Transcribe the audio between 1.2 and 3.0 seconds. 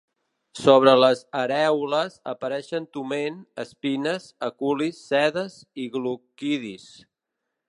arèoles apareixen